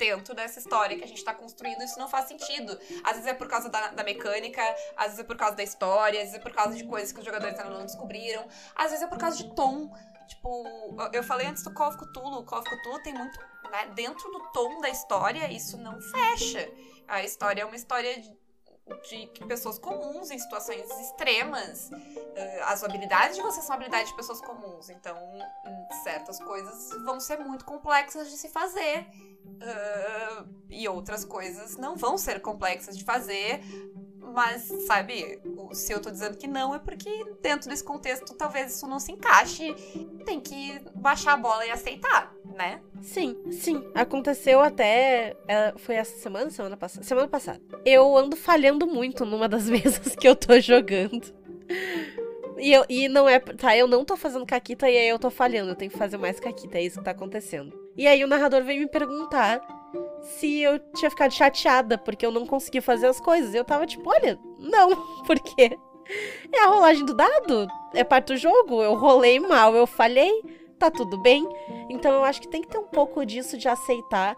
[0.00, 2.72] dentro dessa história que a gente tá construindo, isso não faz sentido.
[3.04, 4.62] Às vezes é por causa da, da, mecânica,
[4.96, 7.18] às vezes é por causa da história, às vezes é por causa de coisas que
[7.18, 9.94] os jogadores ainda não descobriram, às vezes é por causa de tom.
[10.26, 10.64] Tipo,
[11.12, 13.38] eu falei antes do Call of Cthulhu, o Call of Cthulhu tem muito,
[13.70, 16.72] né, dentro do tom da história, isso não fecha.
[17.06, 18.32] A história é uma história de,
[19.08, 21.90] de pessoas comuns em situações extremas.
[21.90, 24.90] Uh, as habilidades de vocês são habilidades de pessoas comuns.
[24.90, 25.16] Então,
[26.02, 29.06] certas coisas vão ser muito complexas de se fazer.
[29.46, 33.60] Uh, e outras coisas não vão ser complexas de fazer.
[34.32, 35.40] Mas, sabe,
[35.72, 39.12] se eu tô dizendo que não, é porque dentro desse contexto talvez isso não se
[39.12, 39.74] encaixe.
[40.24, 42.80] Tem que baixar a bola e aceitar, né?
[43.00, 43.82] Sim, sim.
[43.94, 45.34] Aconteceu até.
[45.48, 46.50] É, foi essa semana?
[46.50, 47.06] Semana passada?
[47.06, 47.60] Semana passada.
[47.84, 51.32] Eu ando falhando muito numa das mesas que eu tô jogando.
[52.58, 53.40] E, eu, e não é.
[53.40, 55.70] Tá, eu não tô fazendo caquita e aí eu tô falhando.
[55.70, 56.76] Eu tenho que fazer mais caquita.
[56.76, 57.72] É isso que tá acontecendo.
[57.96, 59.60] E aí o narrador veio me perguntar
[60.20, 63.54] se eu tinha ficado chateada porque eu não conseguia fazer as coisas.
[63.54, 64.94] Eu tava tipo, olha, não,
[65.26, 65.78] porque
[66.52, 68.82] é a rolagem do dado, é parte do jogo.
[68.82, 71.46] Eu rolei mal, eu falhei, tá tudo bem.
[71.88, 74.36] Então eu acho que tem que ter um pouco disso de aceitar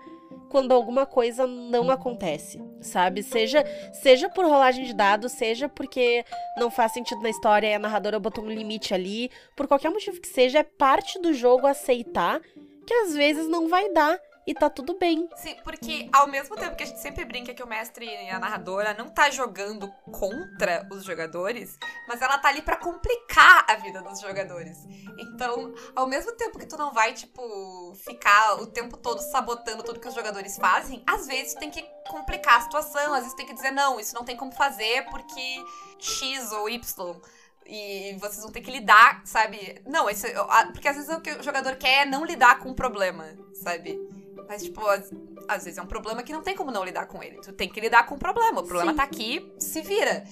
[0.50, 3.22] quando alguma coisa não acontece, sabe?
[3.22, 6.24] Seja seja por rolagem de dados, seja porque
[6.58, 10.20] não faz sentido na história e a narradora botou um limite ali, por qualquer motivo
[10.20, 12.40] que seja, é parte do jogo aceitar
[12.86, 15.28] que às vezes não vai dar e tá tudo bem.
[15.36, 18.38] Sim, porque ao mesmo tempo que a gente sempre brinca que o mestre e a
[18.38, 21.78] narradora não tá jogando contra os jogadores,
[22.08, 24.78] mas ela tá ali para complicar a vida dos jogadores.
[25.18, 30.00] Então, ao mesmo tempo que tu não vai, tipo, ficar o tempo todo sabotando tudo
[30.00, 33.46] que os jogadores fazem, às vezes tu tem que complicar a situação, às vezes tem
[33.46, 35.64] que dizer, não, isso não tem como fazer porque
[35.98, 37.20] X ou Y.
[37.64, 39.80] E vocês vão ter que lidar, sabe?
[39.86, 40.26] Não, esse,
[40.72, 44.00] porque às vezes o que o jogador quer é não lidar com o problema, sabe?
[44.48, 45.10] Mas, tipo, às,
[45.48, 47.40] às, vezes é um problema que não tem como não lidar com ele.
[47.40, 48.60] Tu tem que lidar com o problema.
[48.60, 48.96] O problema Sim.
[48.96, 50.24] tá aqui, se vira.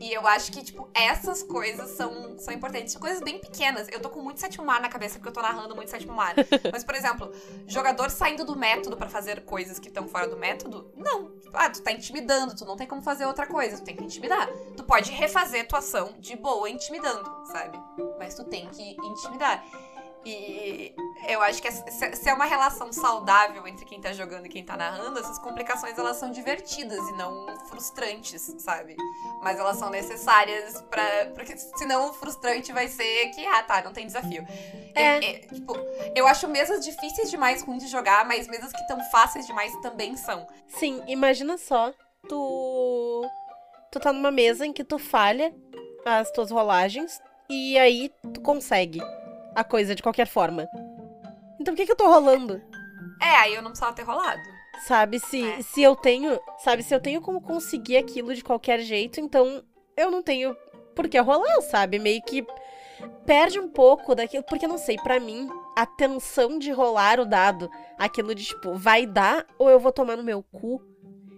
[0.00, 2.96] E eu acho que, tipo, essas coisas são, são importantes.
[2.96, 3.86] Coisas bem pequenas.
[3.92, 6.34] Eu tô com muito sétimo mar na cabeça porque eu tô narrando muito sétimo mar.
[6.72, 7.30] Mas, por exemplo,
[7.66, 10.90] jogador saindo do método para fazer coisas que estão fora do método?
[10.96, 11.32] Não.
[11.52, 14.48] Ah, tu tá intimidando, tu não tem como fazer outra coisa, tu tem que intimidar.
[14.74, 17.78] Tu pode refazer tua ação de boa intimidando, sabe?
[18.18, 19.62] Mas tu tem que intimidar.
[20.24, 20.94] E
[21.26, 24.76] eu acho que se é uma relação saudável entre quem tá jogando e quem tá
[24.76, 28.96] narrando, essas complicações elas são divertidas e não frustrantes, sabe?
[29.42, 33.92] Mas elas são necessárias para porque senão o frustrante vai ser que ah, tá, não
[33.92, 34.44] tem desafio.
[34.94, 35.02] É.
[35.02, 35.74] é, é tipo,
[36.14, 40.16] eu acho mesas difíceis demais ruins de jogar, mas mesas que estão fáceis demais também
[40.16, 40.46] são.
[40.68, 41.92] Sim, imagina só,
[42.28, 43.26] tu
[43.90, 45.52] tu tá numa mesa em que tu falha
[46.04, 49.00] as tuas rolagens e aí tu consegue
[49.60, 50.66] a coisa de qualquer forma.
[51.60, 52.60] Então por que, que eu tô rolando?
[53.20, 54.40] É, aí eu não precisava ter rolado.
[54.86, 55.62] Sabe, se, é.
[55.62, 56.40] se eu tenho.
[56.58, 59.62] Sabe, se eu tenho como conseguir aquilo de qualquer jeito, então
[59.96, 60.56] eu não tenho
[60.94, 61.98] por que rolar, sabe?
[61.98, 62.46] Meio que
[63.26, 64.44] perde um pouco daquilo.
[64.44, 69.06] Porque não sei, para mim, a tensão de rolar o dado, aquilo de tipo, vai
[69.06, 70.82] dar ou eu vou tomar no meu cu,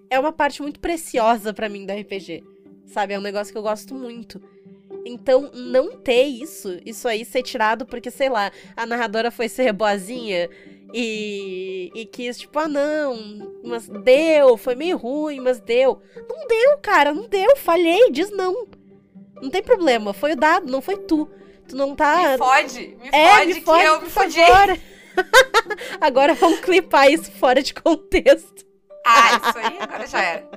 [0.08, 2.44] é uma parte muito preciosa para mim do RPG.
[2.86, 3.14] Sabe?
[3.14, 4.40] É um negócio que eu gosto muito.
[5.04, 9.72] Então, não ter isso, isso aí ser tirado porque, sei lá, a narradora foi ser
[9.72, 10.48] boazinha
[10.94, 16.02] e, e quis, tipo, ah, não, mas deu, foi meio ruim, mas deu.
[16.28, 18.68] Não deu, cara, não deu, falhei, diz não.
[19.40, 21.28] Não tem problema, foi o dado, não foi tu.
[21.66, 22.32] Tu não tá.
[22.32, 24.40] Me fode, me é, fode, me fode que eu me fodi.
[26.00, 28.64] agora vamos clipar isso fora de contexto.
[29.04, 30.48] Ah, isso aí agora já era.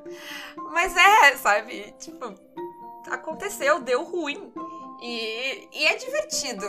[0.71, 1.93] Mas é, sabe?
[1.99, 2.35] Tipo,
[3.09, 4.51] aconteceu, deu ruim.
[5.01, 6.65] E, e é divertido,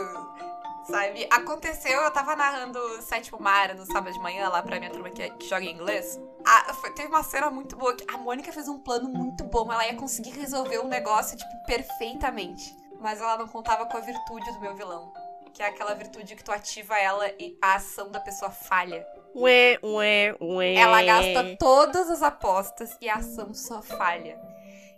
[0.85, 1.27] sabe?
[1.31, 5.29] Aconteceu, eu tava narrando Sétimo Mar no sábado de manhã lá pra minha turma que,
[5.31, 6.19] que joga em inglês.
[6.45, 9.71] A, foi, teve uma cena muito boa que a Mônica fez um plano muito bom.
[9.71, 12.75] Ela ia conseguir resolver um negócio, tipo, perfeitamente.
[12.99, 15.13] Mas ela não contava com a virtude do meu vilão.
[15.53, 19.05] Que é aquela virtude que tu ativa ela e a ação da pessoa falha.
[19.35, 20.75] Ué, ué, ué.
[20.75, 24.39] Ela gasta todas as apostas e a ação só falha.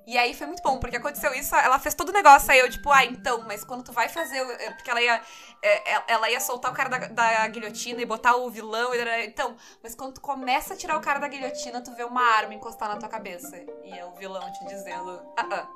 [0.08, 2.70] E aí foi muito bom, porque aconteceu isso, ela fez todo o negócio, aí eu,
[2.70, 4.38] tipo, ah, então, mas quando tu vai fazer.
[4.38, 5.22] é, Porque ela ia.
[5.62, 8.92] é, é, Ela ia soltar o cara da, da guilhotina e botar o vilão.
[9.24, 12.54] Então, mas quando tu começa a tirar o cara da guilhotina, tu vê uma arma
[12.56, 13.56] encostar na tua cabeça.
[13.84, 15.22] E é o vilão te dizendo.
[15.38, 15.68] Ah, ah.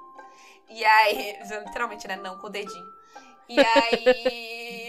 [0.70, 2.16] E aí, literalmente, né?
[2.16, 2.88] Não com o dedinho.
[3.48, 4.83] E aí.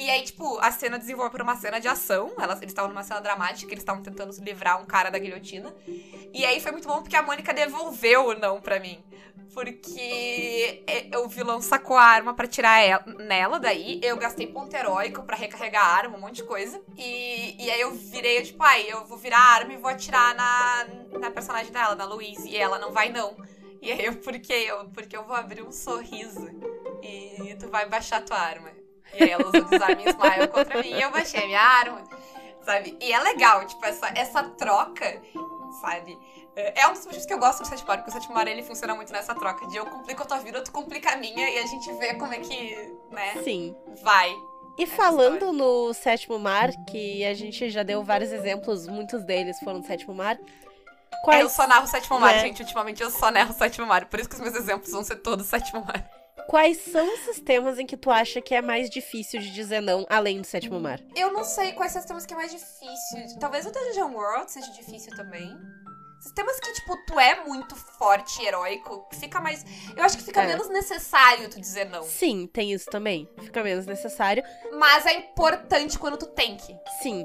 [0.00, 2.32] E aí, tipo, a cena desenvolve por uma cena de ação.
[2.38, 5.74] Elas, eles estavam numa cena dramática, eles estavam tentando se livrar um cara da guilhotina.
[6.32, 9.04] E aí foi muito bom porque a Mônica devolveu o não pra mim.
[9.52, 10.84] Porque
[11.22, 15.36] o vilão sacou a arma pra tirar ela, nela, daí eu gastei ponto heróico pra
[15.36, 16.80] recarregar a arma, um monte de coisa.
[16.96, 20.34] E, e aí eu virei, tipo, ai, eu vou virar a arma e vou atirar
[20.34, 22.48] na, na personagem dela, na Louise.
[22.48, 23.36] E ela não vai, não.
[23.82, 24.64] E aí eu, por quê?
[24.68, 26.48] Eu, porque eu vou abrir um sorriso
[27.02, 28.70] e tu vai baixar tua arma.
[29.14, 32.02] E aí ela usou desarme e smile contra mim e eu baixei a minha arma,
[32.64, 32.96] sabe?
[33.00, 35.20] E é legal, tipo, essa, essa troca,
[35.80, 36.18] sabe?
[36.56, 38.62] É um dos motivos que eu gosto do sétimo mar, porque o sétimo mar ele
[38.62, 41.58] funciona muito nessa troca de eu complico a tua vida, tu complica a minha e
[41.58, 43.74] a gente vê como é que, né, Sim.
[44.02, 44.34] vai.
[44.78, 49.80] E falando no Sétimo Mar, que a gente já deu vários exemplos, muitos deles foram
[49.80, 50.38] do Sétimo Mar.
[51.24, 52.40] Quais, Eu só narro o sétimo mar, É.
[52.40, 52.62] gente.
[52.62, 54.06] Ultimamente eu só narro o sétimo mar.
[54.06, 56.08] Por isso que os meus exemplos vão ser todos sétimo mar.
[56.46, 60.06] Quais são os sistemas em que tu acha que é mais difícil de dizer não,
[60.08, 61.00] além do Sétimo Mar?
[61.16, 63.38] Eu não sei quais sistemas que é mais difícil.
[63.38, 65.56] Talvez o Dungeon World seja difícil também.
[66.20, 69.64] Sistemas que, tipo, tu é muito forte e heróico, fica mais.
[69.96, 70.46] Eu acho que fica É.
[70.48, 72.02] menos necessário tu dizer não.
[72.02, 73.26] Sim, tem isso também.
[73.38, 74.44] Fica menos necessário.
[74.78, 76.76] Mas é importante quando tu tem que.
[77.02, 77.24] Sim.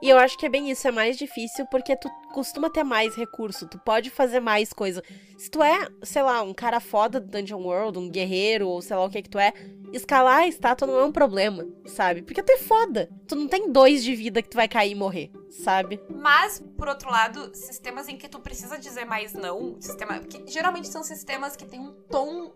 [0.00, 3.14] E eu acho que é bem isso, é mais difícil porque tu costuma ter mais
[3.16, 5.02] recurso, tu pode fazer mais coisa.
[5.36, 8.96] Se tu é, sei lá, um cara foda do Dungeon World, um guerreiro, ou sei
[8.96, 9.52] lá o que que tu é,
[9.92, 12.22] escalar a estátua não é um problema, sabe?
[12.22, 13.08] Porque tu é foda.
[13.26, 16.00] Tu não tem dois de vida que tu vai cair e morrer, sabe?
[16.08, 20.88] Mas, por outro lado, sistemas em que tu precisa dizer mais não, sistema, que geralmente
[20.88, 22.52] são sistemas que tem um tom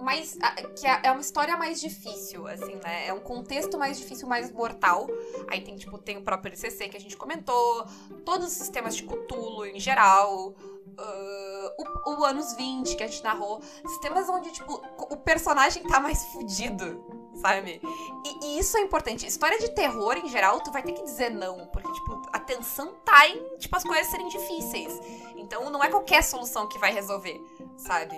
[0.00, 0.36] mais.
[0.78, 3.06] que é é uma história mais difícil, assim, né?
[3.08, 5.06] É um contexto mais difícil, mais mortal.
[5.48, 7.86] Aí tem, tipo, tem o próprio LCC que a gente comentou,
[8.24, 10.54] todos os sistemas de Cthulhu em geral.
[10.98, 13.60] ah, o, o anos 20 que a gente narrou.
[13.86, 17.04] Sistemas onde, tipo, o personagem tá mais fudido,
[17.40, 17.80] sabe?
[18.24, 19.26] E, e isso é importante.
[19.26, 21.66] História de terror, em geral, tu vai ter que dizer não.
[21.66, 25.00] Porque, tipo, a tensão tá em, tipo, as coisas serem difíceis.
[25.36, 27.40] Então, não é qualquer solução que vai resolver,
[27.76, 28.14] sabe?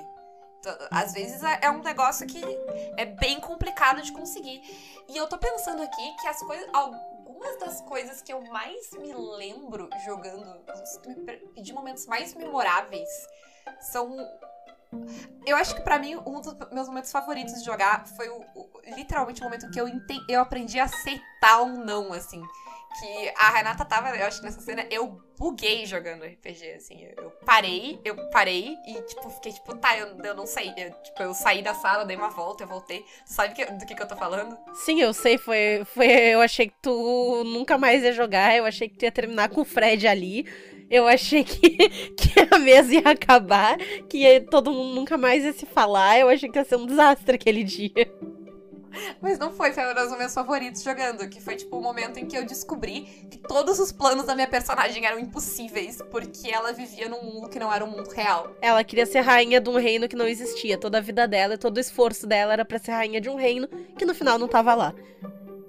[0.91, 2.43] Às vezes é é um negócio que
[2.97, 4.61] é bem complicado de conseguir.
[5.09, 6.69] E eu tô pensando aqui que as coisas.
[6.73, 10.47] Algumas das coisas que eu mais me lembro jogando,
[11.63, 13.09] de momentos mais memoráveis,
[13.81, 14.17] são
[15.45, 18.71] eu acho que pra mim, um dos meus momentos favoritos de jogar foi o, o-
[18.97, 19.87] literalmente o momento que eu,
[20.29, 22.43] eu aprendi a aceitar um não, assim.
[22.99, 27.07] Que a Renata tava, eu acho que nessa cena, eu buguei jogando RPG, assim.
[27.17, 30.73] Eu, parei, eu parei e, tipo, fiquei tipo, tá, eu, eu não sei.
[30.77, 33.05] Eu, tipo, eu saí da sala, dei uma volta, eu voltei.
[33.27, 34.57] Sabe que- do que, que eu tô falando?
[34.73, 36.07] Sim, eu sei, foi, foi.
[36.07, 39.61] Eu achei que tu nunca mais ia jogar, eu achei que tu ia terminar com
[39.61, 40.47] o Fred ali.
[40.89, 41.59] Eu achei que,
[42.17, 43.77] que a mesa ia acabar,
[44.09, 46.19] que todo mundo nunca mais ia se falar.
[46.19, 47.91] Eu achei que ia ser um desastre aquele dia.
[49.21, 51.29] Mas não foi, foi um dos meus favoritos jogando.
[51.29, 54.49] Que foi, tipo, o momento em que eu descobri que todos os planos da minha
[54.49, 55.99] personagem eram impossíveis.
[56.11, 58.55] Porque ela vivia num mundo que não era um mundo real.
[58.61, 60.79] Ela queria ser rainha de um reino que não existia.
[60.79, 63.37] Toda a vida dela e todo o esforço dela era pra ser rainha de um
[63.37, 64.95] reino que no final não tava lá.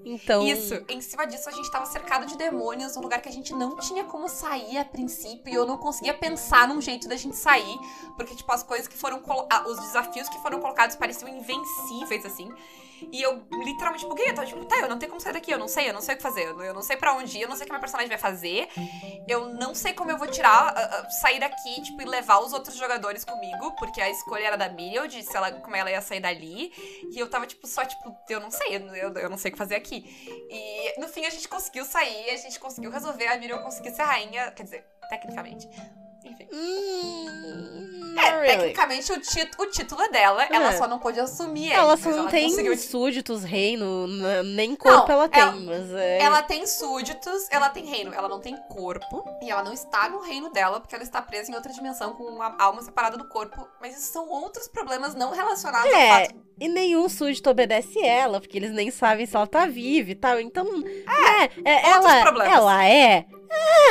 [0.10, 0.48] Então.
[0.48, 3.54] Isso, em cima disso a gente tava cercado de demônios, um lugar que a gente
[3.54, 7.36] não tinha como sair a princípio, e eu não conseguia pensar num jeito da gente
[7.36, 7.78] sair,
[8.16, 9.22] porque, tipo, as coisas que foram.
[9.68, 12.50] Os desafios que foram colocados pareciam invencíveis, assim.
[13.12, 15.60] E eu literalmente buguei, eu tava tipo, tá, eu não tenho como sair daqui, eu
[15.60, 17.50] não sei, eu não sei o que fazer, eu não sei pra onde ir, eu
[17.50, 18.68] não sei o que minha personagem vai fazer,
[19.28, 22.54] eu não sei como eu vou tirar, ah, ah, sair daqui, tipo, e levar os
[22.54, 26.02] outros jogadores comigo, porque a escolha era da Miriam, de se ela, como ela ia
[26.02, 26.72] sair dali,
[27.12, 29.58] e eu tava, tipo, só, tipo, eu não sei, eu, eu não sei o que
[29.58, 30.06] fazer aqui.
[30.50, 34.04] E no fim a gente conseguiu sair, a gente conseguiu resolver, a Miriam conseguiu ser
[34.04, 35.68] rainha, quer dizer, tecnicamente.
[36.32, 36.48] Enfim.
[36.52, 38.48] Hum, É, really.
[38.74, 40.78] tecnicamente o, tit o título é dela, ela É.
[40.78, 44.08] só não pôde assumir Ela ele, só não tem conseguiu súditos, reino,
[44.44, 46.20] nem corpo Não, ela tem, ela- mas é.
[46.22, 49.24] Ela tem súditos, ela tem reino, ela não tem corpo.
[49.42, 52.24] E ela não está no reino dela, porque ela está presa em outra dimensão com
[52.24, 53.68] uma alma separada do corpo.
[53.80, 56.47] Mas isso são outros problemas não relacionados É, ao fato.
[56.60, 60.40] E nenhum súdito obedece ela, porque eles nem sabem se ela tá viva e tal.
[60.40, 62.54] Então, é, é, outros ela, problemas.
[62.54, 63.26] ela é.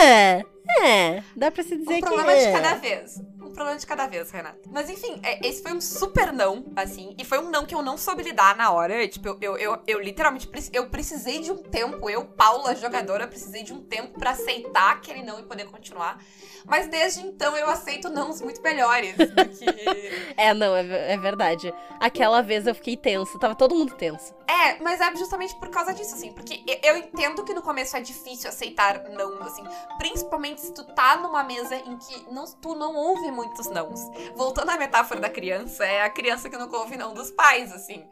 [0.03, 0.45] É,
[0.83, 1.23] é.
[1.37, 2.47] Dá pra se dizer Um que problema é.
[2.47, 3.23] de cada vez.
[3.57, 4.61] Problema de cada vez, Renata.
[4.71, 7.17] Mas enfim, é, esse foi um super não, assim.
[7.19, 9.09] E foi um não que eu não soube lidar na hora.
[9.09, 12.11] Tipo, eu, eu, eu, eu literalmente eu precisei de um tempo.
[12.11, 16.23] Eu, Paula, jogadora, precisei de um tempo para aceitar aquele não e poder continuar.
[16.67, 19.65] Mas desde então eu aceito nãos muito melhores do que.
[20.37, 21.73] é, não, é, é verdade.
[21.99, 24.35] Aquela vez eu fiquei tenso, tava todo mundo tenso.
[24.47, 26.33] É, mas é justamente por causa disso, assim.
[26.33, 29.63] Porque eu entendo que no começo é difícil aceitar não, assim.
[29.99, 34.01] Principalmente se tu tá numa mesa em que não, tu não ouve muitos nãos.
[34.35, 38.07] Voltando à metáfora da criança, é a criança que nunca ouve não dos pais, assim.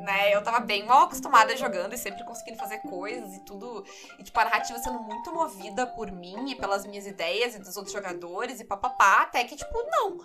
[0.00, 0.34] Né?
[0.34, 3.84] Eu tava bem mal acostumada jogando e sempre conseguindo fazer coisas e tudo.
[4.18, 7.76] E, tipo, a narrativa sendo muito movida por mim e pelas minhas ideias e dos
[7.76, 10.18] outros jogadores e papapá, até que, tipo, não.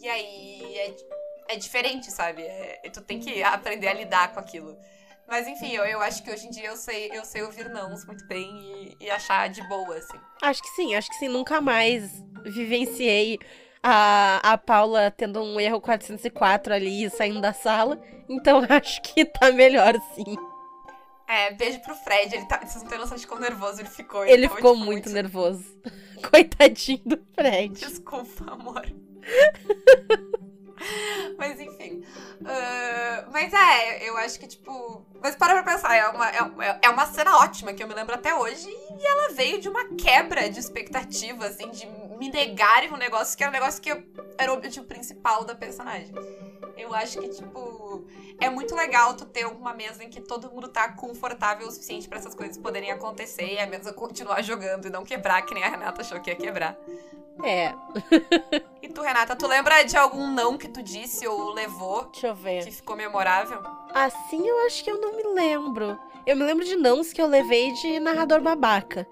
[0.00, 0.96] E aí é,
[1.48, 2.42] é diferente, sabe?
[2.42, 4.76] É, tu tem que aprender a lidar com aquilo.
[5.28, 8.04] Mas enfim, eu, eu acho que hoje em dia eu sei, eu sei ouvir nãos
[8.06, 10.18] muito bem e, e achar de boa, assim.
[10.40, 11.28] Acho que sim, acho que sim.
[11.28, 12.12] Nunca mais
[12.44, 13.38] vivenciei
[13.88, 18.02] a, a Paula tendo um erro 404 ali e saindo da sala.
[18.28, 20.36] Então acho que tá melhor sim.
[21.28, 22.34] É, beijo pro Fred.
[22.34, 24.24] Ele tá, vocês não têm noção de quão nervoso ele ficou.
[24.24, 25.64] Ele, ele ficou, tipo, muito, muito nervoso.
[26.30, 27.74] Coitadinho do Fred.
[27.74, 28.84] Desculpa, amor.
[31.38, 32.04] mas enfim.
[32.40, 35.04] Uh, mas é, eu acho que, tipo.
[35.22, 38.14] Mas para pra pensar, é uma, é, é uma cena ótima que eu me lembro
[38.14, 38.68] até hoje.
[38.68, 41.86] E ela veio de uma quebra de expectativa, assim, de
[42.18, 44.02] me negarem um negócio que era um negócio que eu,
[44.38, 46.14] era o objetivo principal da personagem.
[46.76, 48.04] Eu acho que, tipo,
[48.40, 52.08] é muito legal tu ter uma mesa em que todo mundo tá confortável o suficiente
[52.08, 55.64] para essas coisas poderem acontecer e a mesa continuar jogando e não quebrar, que nem
[55.64, 56.76] a Renata achou que ia quebrar.
[57.42, 57.74] É.
[58.82, 62.04] e tu, Renata, tu lembra de algum não que tu disse ou levou?
[62.06, 62.64] Deixa eu ver.
[62.64, 63.62] Que ficou memorável?
[63.92, 65.98] Assim eu acho que eu não me lembro.
[66.26, 69.06] Eu me lembro de nãos que eu levei de narrador babaca.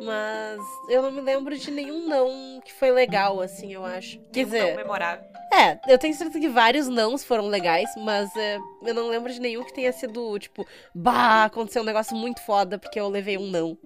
[0.00, 4.20] Mas eu não me lembro de nenhum não que foi legal, assim, eu acho.
[4.32, 4.76] Quer dizer.
[4.76, 5.24] memorável.
[5.52, 9.40] É, eu tenho certeza que vários nãos foram legais, mas é, eu não lembro de
[9.40, 13.50] nenhum que tenha sido, tipo, bah, aconteceu um negócio muito foda porque eu levei um
[13.50, 13.76] não,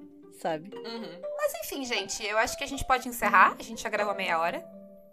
[0.42, 0.70] sabe?
[0.76, 1.20] Uhum.
[1.38, 3.56] Mas enfim, gente, eu acho que a gente pode encerrar.
[3.58, 4.62] A gente já gravou meia hora.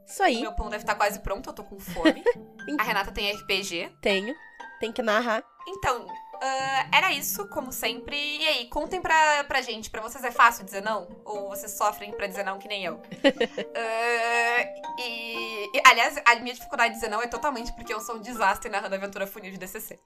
[0.05, 0.41] Isso aí.
[0.41, 2.21] Meu pão deve estar quase pronto, eu tô com fome.
[2.77, 3.93] a Renata tem RPG.
[4.01, 4.35] Tenho.
[4.81, 5.41] Tem que narrar.
[5.65, 6.05] Então,
[6.41, 8.15] Uh, era isso, como sempre.
[8.17, 11.07] E aí, contem pra, pra gente, pra vocês é fácil dizer não?
[11.23, 12.95] Ou vocês sofrem pra dizer não que nem eu?
[12.95, 13.01] uh,
[14.99, 18.21] e, e, aliás, a minha dificuldade de dizer não é totalmente porque eu sou um
[18.21, 19.99] desastre narrando aventura funil de DCC.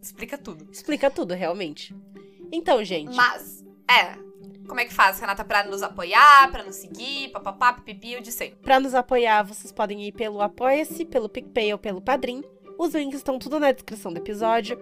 [0.00, 0.66] Explica tudo.
[0.72, 1.94] Explica tudo, realmente.
[2.50, 3.14] Então, gente.
[3.14, 4.16] Mas, é.
[4.66, 8.56] Como é que faz, Renata, pra nos apoiar, pra nos seguir, papapá, pipipi, eu disse.
[8.62, 12.42] Pra nos apoiar, vocês podem ir pelo Apoia-se, pelo PicPay ou pelo Padrim.
[12.78, 14.78] Os links estão tudo na descrição do episódio.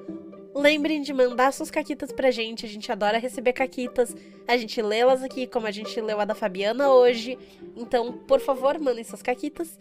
[0.54, 4.14] Lembrem de mandar suas caquitas pra gente, a gente adora receber caquitas.
[4.48, 7.38] A gente lê elas aqui, como a gente leu a da Fabiana hoje.
[7.76, 9.78] Então, por favor, mandem suas caquitas.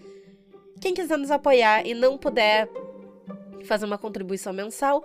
[0.80, 2.70] Quem quiser nos apoiar e não puder
[3.66, 5.04] fazer uma contribuição mensal,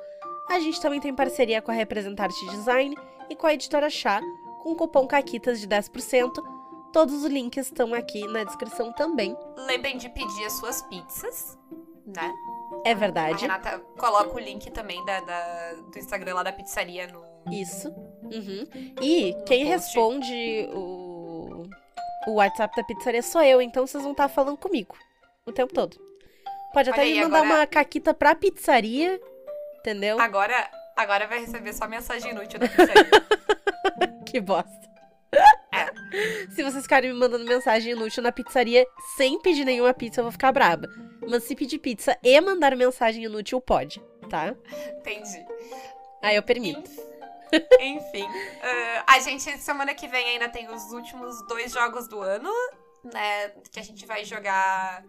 [0.48, 2.94] a gente também tem parceria com a Representarte Design
[3.30, 4.20] e com a editora Chá,
[4.62, 6.30] com cupom CAQUITAS de 10%.
[6.92, 9.36] Todos os links estão aqui na descrição também.
[9.56, 11.58] Lembrem de pedir as suas pizzas,
[12.06, 12.32] né?
[12.84, 13.44] É verdade.
[13.44, 17.22] A Renata coloca o link também da, da do Instagram lá da pizzaria no.
[17.52, 17.90] Isso.
[18.22, 18.66] Uhum.
[19.02, 21.62] E quem responde o,
[22.26, 24.96] o WhatsApp da pizzaria sou eu, então vocês vão estar falando comigo
[25.46, 25.96] o tempo todo.
[26.72, 27.54] Pode até aí, me mandar agora...
[27.60, 29.20] uma caquita pra pizzaria,
[29.78, 30.18] entendeu?
[30.20, 33.10] Agora, agora vai receber só mensagem inútil da pizzaria.
[34.26, 34.84] que bosta.
[36.54, 40.32] Se vocês ficarem me mandando mensagem inútil na pizzaria sem pedir nenhuma pizza, eu vou
[40.32, 40.88] ficar braba.
[41.28, 44.54] Mas se pedir pizza e mandar mensagem inútil, pode, tá?
[44.98, 45.44] Entendi.
[46.22, 46.90] Aí eu permito.
[47.80, 52.50] Enfim, uh, a gente semana que vem ainda tem os últimos dois jogos do ano,
[53.12, 53.50] né?
[53.70, 55.04] Que a gente vai jogar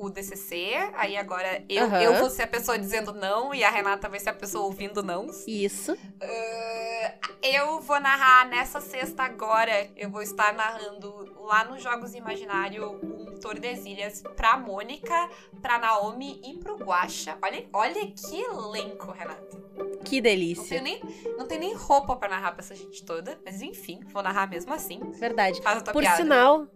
[0.00, 1.96] o DCC, aí agora eu, uhum.
[1.96, 5.02] eu vou ser a pessoa dizendo não e a Renata vai ser a pessoa ouvindo
[5.02, 5.26] não.
[5.46, 5.92] Isso.
[5.92, 12.98] Uh, eu vou narrar nessa sexta agora, eu vou estar narrando lá nos Jogos Imaginário
[13.02, 15.28] um Tordesilhas pra Mônica,
[15.60, 17.36] pra Naomi e pro Guacha.
[17.42, 19.60] Olha, olha que elenco, Renata.
[20.04, 20.78] Que delícia.
[20.78, 24.00] Não tem, nem, não tem nem roupa pra narrar pra essa gente toda, mas enfim,
[24.12, 24.98] vou narrar mesmo assim.
[25.12, 25.60] Verdade.
[25.62, 26.16] Faz a tua Por piada.
[26.16, 26.66] sinal,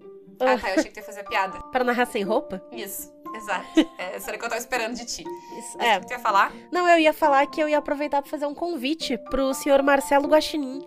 [0.40, 1.60] ah, tá, eu achei que tu ia fazer piada.
[1.70, 2.62] Pra narrar sem roupa?
[2.72, 3.66] Isso, exato.
[3.98, 5.24] É, o que eu tava esperando de ti.
[5.58, 5.96] Isso, é.
[5.96, 6.52] O que tu ia falar?
[6.72, 10.28] Não, eu ia falar que eu ia aproveitar pra fazer um convite pro senhor Marcelo
[10.28, 10.86] Guaxinim,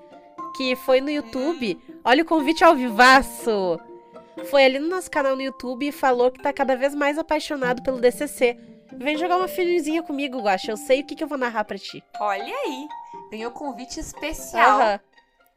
[0.55, 1.79] que foi no YouTube.
[1.89, 1.99] Hum.
[2.03, 3.79] Olha o convite ao vivaço!
[4.45, 7.81] Foi ali no nosso canal no YouTube e falou que tá cada vez mais apaixonado
[7.81, 8.57] pelo DCC.
[8.93, 10.71] Vem jogar uma filhinha comigo, Guaxa.
[10.71, 12.03] Eu sei o que, que eu vou narrar pra ti.
[12.19, 12.87] Olha aí!
[13.31, 14.79] Ganhou convite especial.
[14.79, 14.99] Uhum.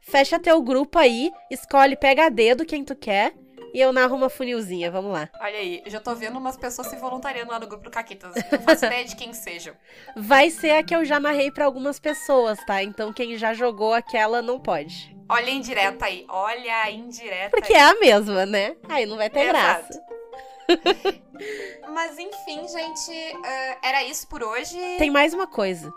[0.01, 3.35] Fecha teu grupo aí, escolhe, pega a dedo quem tu quer
[3.73, 5.29] e eu narro uma funilzinha, vamos lá.
[5.39, 8.33] Olha aí, já tô vendo umas pessoas se voluntariando lá no grupo do Caquitas.
[8.51, 9.73] Não faço ideia de quem sejam.
[10.15, 12.83] Vai ser a que eu já narrei pra algumas pessoas, tá?
[12.83, 15.15] Então quem já jogou aquela não pode.
[15.29, 16.25] Olha a indireta aí.
[16.27, 17.79] Olha a indireta Porque aí.
[17.79, 18.75] é a mesma, né?
[18.89, 19.87] Aí não vai ter Exato.
[19.87, 20.01] graça.
[21.93, 23.11] Mas enfim, gente,
[23.45, 24.77] ah, era isso por hoje.
[24.97, 25.91] Tem mais uma coisa.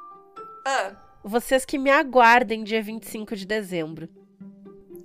[0.67, 4.09] Ah, Vocês que me aguardem dia 25 de dezembro.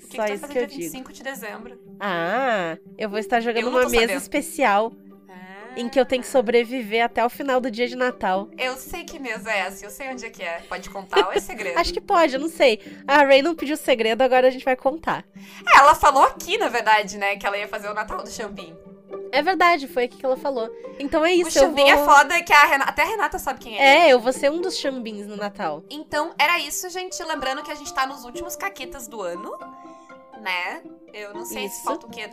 [0.03, 0.81] O que, que Só vai isso que eu dia digo.
[0.83, 1.79] 25 de dezembro?
[1.99, 4.17] Ah, eu vou estar jogando Eu uma mesa sabendo.
[4.17, 4.91] especial
[5.77, 8.49] em que eu tenho que sobreviver até o final do dia de Natal.
[8.57, 10.61] Eu sei que mesa é essa, eu sei onde é que é.
[10.67, 11.77] Pode contar ou é segredo?
[11.79, 12.81] Acho que pode, eu não sei.
[13.07, 15.23] A Ray não pediu segredo, agora a gente vai contar.
[15.73, 18.75] É, ela falou aqui, na verdade, né, que ela ia fazer o Natal do Xambim.
[19.31, 20.69] É verdade, foi aqui que ela falou.
[20.99, 21.91] Então é O isso, eu Xambim vou...
[21.91, 24.07] é foda que a Renata, até a Renata sabe quem é.
[24.07, 25.83] É, eu vou ser um dos chambins no Natal.
[25.89, 27.23] Então, era isso, gente.
[27.23, 29.55] Lembrando que a gente tá nos últimos caquetas do ano,
[30.39, 30.83] né?
[31.13, 31.77] Eu não sei Isso.
[31.77, 32.27] se falta o quê?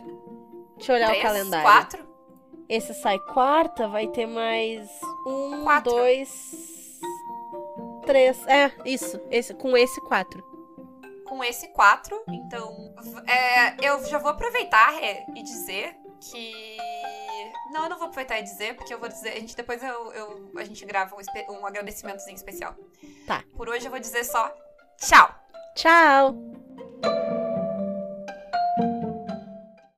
[0.77, 1.65] Deixa eu olhar Três, o calendário.
[1.65, 2.07] quatro?
[2.69, 4.89] Esse sai quarta, vai ter mais
[5.25, 5.91] um, Quatro.
[5.91, 6.99] dois,
[8.05, 8.45] três.
[8.47, 9.19] É, isso.
[9.31, 10.43] Esse, com esse, quatro.
[11.25, 12.21] Com esse quatro.
[12.27, 12.93] Então,
[13.25, 16.77] é, eu já vou aproveitar Rê, e dizer que...
[17.71, 19.29] Não, eu não vou aproveitar e dizer, porque eu vou dizer...
[19.29, 22.75] A gente, depois eu, eu- a gente grava um, um agradecimentozinho especial.
[23.25, 23.43] Tá.
[23.55, 24.53] Por hoje eu vou dizer só
[24.99, 25.29] tchau!
[25.75, 27.36] Tchau!